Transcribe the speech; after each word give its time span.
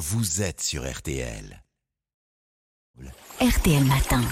vous 0.00 0.40
êtes 0.40 0.62
sur 0.62 0.90
RTL. 0.90 1.62
RTL 3.38 3.84
Matin. 3.84 4.22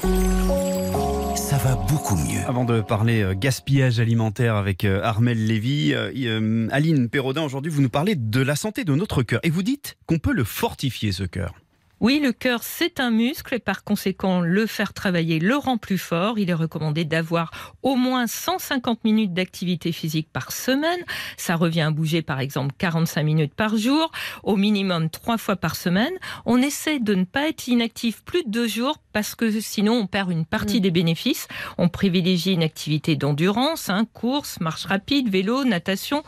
Ça 1.36 1.58
va 1.58 1.76
beaucoup 1.76 2.16
mieux. 2.16 2.40
Avant 2.46 2.64
de 2.64 2.80
parler 2.80 3.20
euh, 3.20 3.34
gaspillage 3.34 4.00
alimentaire 4.00 4.56
avec 4.56 4.86
euh, 4.86 5.02
Armel 5.02 5.46
Lévy, 5.46 5.92
euh, 5.92 6.68
Aline 6.70 7.10
Perrodin, 7.10 7.42
aujourd'hui, 7.42 7.70
vous 7.70 7.82
nous 7.82 7.90
parlez 7.90 8.14
de 8.16 8.40
la 8.40 8.56
santé 8.56 8.84
de 8.84 8.94
notre 8.94 9.22
cœur. 9.22 9.40
Et 9.42 9.50
vous 9.50 9.62
dites 9.62 9.98
qu'on 10.06 10.18
peut 10.18 10.32
le 10.32 10.44
fortifier, 10.44 11.12
ce 11.12 11.24
cœur. 11.24 11.54
Oui, 12.00 12.20
le 12.22 12.30
cœur, 12.30 12.62
c'est 12.62 13.00
un 13.00 13.10
muscle 13.10 13.56
et 13.56 13.58
par 13.58 13.82
conséquent, 13.82 14.40
le 14.40 14.66
faire 14.66 14.92
travailler 14.92 15.40
le 15.40 15.56
rend 15.56 15.78
plus 15.78 15.98
fort. 15.98 16.38
Il 16.38 16.48
est 16.48 16.54
recommandé 16.54 17.04
d'avoir 17.04 17.74
au 17.82 17.96
moins 17.96 18.28
150 18.28 19.02
minutes 19.02 19.34
d'activité 19.34 19.90
physique 19.90 20.28
par 20.32 20.52
semaine. 20.52 21.00
Ça 21.36 21.56
revient 21.56 21.80
à 21.80 21.90
bouger 21.90 22.22
par 22.22 22.38
exemple 22.38 22.72
45 22.78 23.24
minutes 23.24 23.54
par 23.54 23.76
jour, 23.76 24.12
au 24.44 24.54
minimum 24.54 25.10
trois 25.10 25.38
fois 25.38 25.56
par 25.56 25.74
semaine. 25.74 26.12
On 26.46 26.62
essaie 26.62 27.00
de 27.00 27.16
ne 27.16 27.24
pas 27.24 27.48
être 27.48 27.66
inactif 27.66 28.22
plus 28.22 28.44
de 28.44 28.50
deux 28.50 28.68
jours 28.68 28.98
parce 29.12 29.34
que 29.34 29.60
sinon 29.60 29.94
on 29.94 30.06
perd 30.06 30.30
une 30.30 30.46
partie 30.46 30.80
des 30.80 30.92
bénéfices. 30.92 31.48
On 31.78 31.88
privilégie 31.88 32.52
une 32.52 32.62
activité 32.62 33.16
d'endurance, 33.16 33.90
hein, 33.90 34.06
course, 34.12 34.60
marche 34.60 34.84
rapide, 34.84 35.30
vélo, 35.30 35.64
natation 35.64 36.22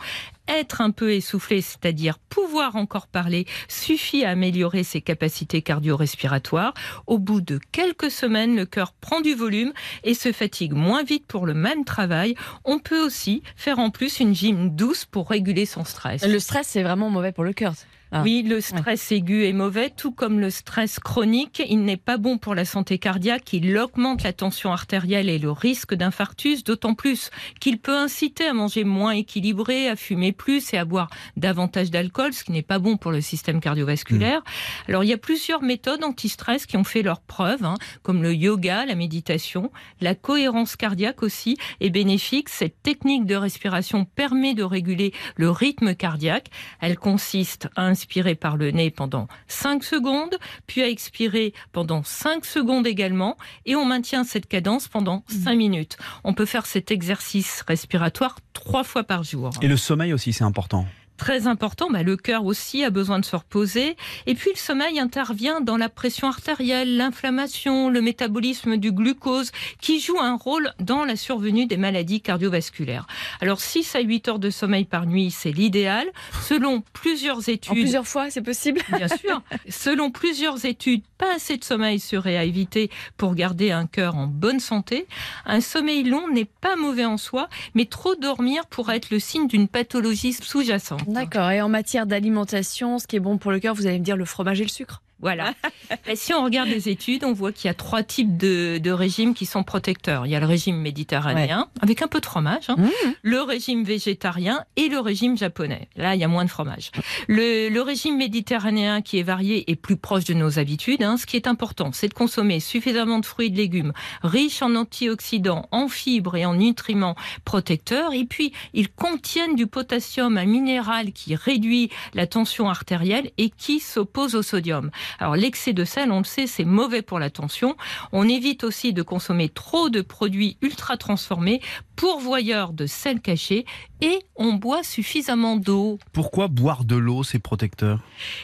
être 0.57 0.81
un 0.81 0.91
peu 0.91 1.13
essoufflé, 1.13 1.61
c'est-à-dire 1.61 2.19
pouvoir 2.19 2.75
encore 2.75 3.07
parler, 3.07 3.45
suffit 3.67 4.23
à 4.25 4.31
améliorer 4.31 4.83
ses 4.83 5.01
capacités 5.01 5.61
cardio-respiratoires. 5.61 6.73
Au 7.07 7.19
bout 7.19 7.41
de 7.41 7.59
quelques 7.71 8.11
semaines, 8.11 8.55
le 8.55 8.65
cœur 8.65 8.93
prend 8.93 9.21
du 9.21 9.33
volume 9.33 9.73
et 10.03 10.13
se 10.13 10.31
fatigue 10.31 10.73
moins 10.73 11.03
vite 11.03 11.25
pour 11.27 11.45
le 11.45 11.53
même 11.53 11.85
travail. 11.85 12.35
On 12.65 12.79
peut 12.79 13.03
aussi 13.03 13.43
faire 13.55 13.79
en 13.79 13.89
plus 13.89 14.19
une 14.19 14.33
gym 14.33 14.75
douce 14.75 15.05
pour 15.05 15.29
réguler 15.29 15.65
son 15.65 15.83
stress. 15.83 16.25
Le 16.25 16.39
stress, 16.39 16.67
c'est 16.67 16.83
vraiment 16.83 17.09
mauvais 17.09 17.31
pour 17.31 17.43
le 17.43 17.53
cœur. 17.53 17.73
Ah. 18.13 18.23
Oui, 18.23 18.43
le 18.45 18.59
stress 18.59 19.11
aigu 19.13 19.45
est 19.45 19.53
mauvais, 19.53 19.89
tout 19.89 20.11
comme 20.11 20.41
le 20.41 20.49
stress 20.49 20.99
chronique. 20.99 21.61
Il 21.69 21.85
n'est 21.85 21.95
pas 21.95 22.17
bon 22.17 22.37
pour 22.37 22.55
la 22.55 22.65
santé 22.65 22.97
cardiaque. 22.97 23.53
Il 23.53 23.77
augmente 23.77 24.23
la 24.23 24.33
tension 24.33 24.73
artérielle 24.73 25.29
et 25.29 25.39
le 25.39 25.49
risque 25.49 25.93
d'infarctus, 25.93 26.65
d'autant 26.65 26.93
plus 26.93 27.29
qu'il 27.61 27.79
peut 27.79 27.95
inciter 27.95 28.45
à 28.45 28.53
manger 28.53 28.83
moins 28.83 29.11
équilibré, 29.11 29.87
à 29.87 29.95
fumer 29.95 30.33
plus 30.33 30.73
et 30.73 30.77
à 30.77 30.83
boire 30.83 31.09
davantage 31.37 31.89
d'alcool, 31.89 32.33
ce 32.33 32.43
qui 32.43 32.51
n'est 32.51 32.61
pas 32.61 32.79
bon 32.79 32.97
pour 32.97 33.11
le 33.11 33.21
système 33.21 33.61
cardiovasculaire. 33.61 34.43
Alors, 34.89 35.05
il 35.05 35.09
y 35.09 35.13
a 35.13 35.17
plusieurs 35.17 35.61
méthodes 35.61 36.03
anti-stress 36.03 36.65
qui 36.65 36.75
ont 36.75 36.83
fait 36.83 37.03
leurs 37.03 37.21
preuves, 37.21 37.63
hein, 37.63 37.75
comme 38.03 38.23
le 38.23 38.33
yoga, 38.33 38.85
la 38.85 38.95
méditation, 38.95 39.71
la 40.01 40.15
cohérence 40.15 40.75
cardiaque 40.75 41.23
aussi 41.23 41.57
est 41.79 41.89
bénéfique. 41.89 42.49
Cette 42.49 42.81
technique 42.83 43.25
de 43.25 43.35
respiration 43.35 44.03
permet 44.03 44.53
de 44.53 44.63
réguler 44.63 45.13
le 45.37 45.49
rythme 45.49 45.95
cardiaque. 45.95 46.49
Elle 46.81 46.97
consiste 46.97 47.69
à 47.77 47.83
inspirer 48.01 48.33
par 48.33 48.57
le 48.57 48.71
nez 48.71 48.89
pendant 48.89 49.27
5 49.47 49.83
secondes, 49.83 50.35
puis 50.65 50.81
à 50.81 50.89
expirer 50.89 51.53
pendant 51.71 52.01
5 52.03 52.45
secondes 52.45 52.87
également, 52.87 53.37
et 53.67 53.75
on 53.75 53.85
maintient 53.85 54.23
cette 54.23 54.47
cadence 54.47 54.87
pendant 54.87 55.23
5 55.27 55.55
minutes. 55.55 55.97
On 56.23 56.33
peut 56.33 56.47
faire 56.47 56.65
cet 56.65 56.89
exercice 56.89 57.63
respiratoire 57.67 58.39
trois 58.53 58.83
fois 58.83 59.03
par 59.03 59.23
jour. 59.23 59.51
Et 59.61 59.67
le 59.67 59.77
sommeil 59.77 60.13
aussi, 60.13 60.33
c'est 60.33 60.43
important. 60.43 60.87
Très 61.21 61.45
important, 61.45 61.87
bah, 61.91 62.01
le 62.01 62.17
cœur 62.17 62.45
aussi 62.45 62.83
a 62.83 62.89
besoin 62.89 63.19
de 63.19 63.25
se 63.25 63.35
reposer. 63.35 63.95
Et 64.25 64.33
puis 64.33 64.49
le 64.55 64.57
sommeil 64.57 64.99
intervient 64.99 65.61
dans 65.61 65.77
la 65.77 65.87
pression 65.87 66.27
artérielle, 66.27 66.97
l'inflammation, 66.97 67.89
le 67.91 68.01
métabolisme 68.01 68.77
du 68.77 68.91
glucose, 68.91 69.51
qui 69.79 69.99
joue 69.99 70.19
un 70.19 70.35
rôle 70.35 70.73
dans 70.79 71.05
la 71.05 71.15
survenue 71.15 71.67
des 71.67 71.77
maladies 71.77 72.21
cardiovasculaires. 72.21 73.05
Alors 73.39 73.61
6 73.61 73.93
à 73.93 73.99
8 73.99 74.29
heures 74.29 74.39
de 74.39 74.49
sommeil 74.49 74.85
par 74.85 75.05
nuit, 75.05 75.29
c'est 75.29 75.51
l'idéal. 75.51 76.07
Selon 76.41 76.81
plusieurs 76.91 77.49
études... 77.49 77.73
En 77.73 77.75
plusieurs 77.75 78.07
fois, 78.07 78.31
c'est 78.31 78.41
possible 78.41 78.81
Bien 78.91 79.07
sûr. 79.07 79.43
Selon 79.69 80.09
plusieurs 80.09 80.65
études, 80.65 81.03
pas 81.19 81.35
assez 81.35 81.55
de 81.57 81.63
sommeil 81.63 81.99
serait 81.99 82.35
à 82.35 82.45
éviter 82.45 82.89
pour 83.17 83.35
garder 83.35 83.69
un 83.69 83.85
cœur 83.85 84.15
en 84.15 84.25
bonne 84.25 84.59
santé. 84.59 85.05
Un 85.45 85.61
sommeil 85.61 86.01
long 86.01 86.29
n'est 86.29 86.45
pas 86.45 86.75
mauvais 86.75 87.05
en 87.05 87.17
soi, 87.17 87.47
mais 87.75 87.85
trop 87.85 88.15
dormir 88.15 88.65
pourrait 88.65 88.97
être 88.97 89.11
le 89.11 89.19
signe 89.19 89.47
d'une 89.47 89.67
pathologie 89.67 90.33
sous-jacente. 90.33 91.10
D'accord. 91.13 91.51
Et 91.51 91.61
en 91.61 91.69
matière 91.69 92.05
d'alimentation, 92.05 92.99
ce 92.99 93.07
qui 93.07 93.15
est 93.15 93.19
bon 93.19 93.37
pour 93.37 93.51
le 93.51 93.59
cœur, 93.59 93.75
vous 93.75 93.87
allez 93.87 93.99
me 93.99 94.03
dire 94.03 94.17
le 94.17 94.25
fromage 94.25 94.61
et 94.61 94.63
le 94.63 94.69
sucre 94.69 95.01
voilà. 95.21 95.53
Et 96.07 96.15
si 96.15 96.33
on 96.33 96.43
regarde 96.43 96.69
les 96.69 96.89
études, 96.89 97.23
on 97.23 97.33
voit 97.33 97.51
qu'il 97.51 97.67
y 97.67 97.71
a 97.71 97.73
trois 97.73 98.03
types 98.03 98.37
de, 98.37 98.77
de, 98.77 98.91
régimes 98.91 99.33
qui 99.33 99.45
sont 99.45 99.63
protecteurs. 99.63 100.25
Il 100.25 100.31
y 100.31 100.35
a 100.35 100.39
le 100.39 100.45
régime 100.45 100.77
méditerranéen, 100.77 101.59
ouais. 101.59 101.81
avec 101.81 102.01
un 102.01 102.07
peu 102.07 102.19
de 102.19 102.25
fromage, 102.25 102.69
hein, 102.69 102.75
mmh. 102.77 102.89
le 103.21 103.41
régime 103.41 103.83
végétarien 103.83 104.63
et 104.75 104.89
le 104.89 104.99
régime 104.99 105.37
japonais. 105.37 105.89
Là, 105.95 106.15
il 106.15 106.21
y 106.21 106.23
a 106.23 106.27
moins 106.27 106.45
de 106.45 106.49
fromage. 106.49 106.91
Le, 107.27 107.69
le 107.69 107.81
régime 107.81 108.17
méditerranéen, 108.17 109.01
qui 109.01 109.19
est 109.19 109.23
varié 109.23 109.69
et 109.69 109.75
plus 109.75 109.97
proche 109.97 110.23
de 110.25 110.33
nos 110.33 110.59
habitudes, 110.59 111.03
hein, 111.03 111.17
ce 111.17 111.25
qui 111.25 111.35
est 111.35 111.47
important, 111.47 111.91
c'est 111.93 112.07
de 112.07 112.13
consommer 112.13 112.59
suffisamment 112.59 113.19
de 113.19 113.25
fruits 113.25 113.47
et 113.47 113.49
de 113.49 113.57
légumes, 113.57 113.93
riches 114.23 114.61
en 114.61 114.75
antioxydants, 114.75 115.67
en 115.71 115.87
fibres 115.87 116.35
et 116.35 116.45
en 116.45 116.55
nutriments 116.55 117.15
protecteurs. 117.45 118.13
Et 118.13 118.25
puis, 118.25 118.53
ils 118.73 118.89
contiennent 118.89 119.55
du 119.55 119.67
potassium, 119.67 120.37
un 120.37 120.45
minéral 120.45 121.11
qui 121.11 121.35
réduit 121.35 121.89
la 122.13 122.27
tension 122.27 122.69
artérielle 122.69 123.31
et 123.37 123.49
qui 123.49 123.79
s'oppose 123.79 124.35
au 124.35 124.41
sodium. 124.41 124.91
Alors 125.19 125.35
l'excès 125.35 125.73
de 125.73 125.85
sel, 125.85 126.11
on 126.11 126.19
le 126.19 126.23
sait, 126.23 126.47
c'est 126.47 126.65
mauvais 126.65 127.01
pour 127.01 127.19
la 127.19 127.29
tension. 127.29 127.75
On 128.11 128.27
évite 128.27 128.63
aussi 128.63 128.93
de 128.93 129.01
consommer 129.01 129.49
trop 129.49 129.89
de 129.89 130.01
produits 130.01 130.57
ultra 130.61 130.97
transformés, 130.97 131.61
pourvoyeurs 132.01 132.73
de 132.73 132.87
sel 132.87 133.21
caché, 133.21 133.63
et 134.01 134.17
on 134.35 134.53
boit 134.53 134.81
suffisamment 134.81 135.55
d'eau. 135.55 135.99
Pourquoi 136.13 136.47
boire 136.47 136.83
de 136.83 136.95
l'eau, 136.95 137.21
c'est 137.21 137.37
protecteur 137.37 137.99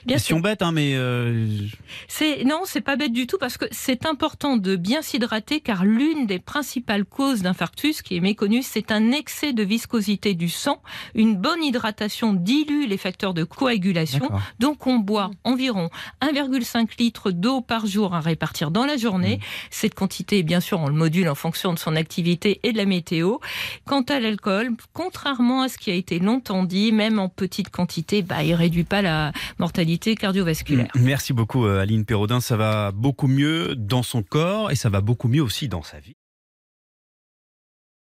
Question 0.08 0.40
bête, 0.40 0.62
hein, 0.62 0.72
mais 0.72 0.94
euh... 0.94 1.48
c'est 2.08 2.44
non, 2.44 2.62
c'est 2.66 2.82
pas 2.82 2.96
bête 2.96 3.14
du 3.14 3.26
tout 3.26 3.40
parce 3.40 3.58
que 3.58 3.66
c'est 3.72 4.06
important 4.06 4.58
de 4.58 4.76
bien 4.76 5.02
s'hydrater 5.02 5.60
car 5.60 5.86
l'une 5.86 6.28
des 6.28 6.38
principales 6.38 7.04
causes 7.04 7.42
d'infarctus, 7.42 8.04
qui 8.04 8.16
est 8.16 8.20
méconnue, 8.20 8.62
c'est 8.62 8.92
un 8.92 9.12
excès 9.12 9.54
de 9.54 9.64
viscosité 9.64 10.36
du 10.36 10.50
sang. 10.50 10.84
Une 11.16 11.36
bonne 11.36 11.64
hydratation 11.64 12.34
dilue 12.34 12.86
les 12.88 12.98
facteurs 12.98 13.34
de 13.34 13.44
coagulation, 13.44 14.30
donc 14.60 14.86
on 14.86 15.00
boit 15.00 15.32
environ 15.44 15.90
1,5 16.22 16.90
litres 17.00 17.32
d'eau 17.32 17.62
par 17.62 17.88
jour 17.88 18.14
à 18.14 18.20
répartir 18.20 18.70
dans 18.70 18.86
la 18.86 18.98
journée. 18.98 19.38
Mmh. 19.38 19.46
Cette 19.72 19.96
quantité, 19.96 20.44
bien 20.44 20.60
sûr, 20.60 20.80
on 20.80 20.90
le 20.90 20.94
module 20.94 21.28
en 21.28 21.34
fonction 21.34 21.74
de 21.74 21.80
son 21.80 21.96
activité 21.96 22.60
et 22.62 22.72
de 22.72 22.78
la 22.78 22.86
météo. 22.86 23.38
Quant 23.86 24.02
à 24.04 24.20
l'alcool, 24.20 24.72
contrairement 24.94 25.62
à 25.62 25.70
ce 25.70 25.78
qui 25.78 25.92
a 25.92 25.94
été 25.94 26.20
longtemps 26.20 26.64
dit, 26.64 26.92
même 26.92 27.20
en 27.20 27.30
petite 27.30 27.70
quantité, 27.70 28.22
bah, 28.22 28.44
il 28.44 28.54
réduit 28.54 28.84
pas 28.84 29.02
la 29.02 29.32
mortalité 29.60 30.16
cardiovasculaire. 30.16 30.92
Merci 30.96 31.34
beaucoup 31.34 31.66
Aline 31.66 32.06
Perraudin, 32.06 32.40
ça 32.40 32.58
va 32.58 32.92
beaucoup 32.92 33.28
mieux 33.28 33.76
dans 33.76 34.04
son 34.04 34.24
corps 34.24 34.72
et 34.72 34.76
ça 34.76 34.90
va 34.90 35.02
beaucoup 35.02 35.28
mieux 35.28 35.42
aussi 35.42 35.68
dans 35.68 35.84
sa 35.84 36.00
vie. 36.00 36.16